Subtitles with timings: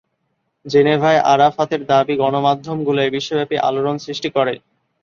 [0.65, 4.53] জেনেভায় আরাফাতের দাবি গণমাধ্যমগুলোয় বিশ্বব্যাপী আলোড়ন সৃষ্টি করে।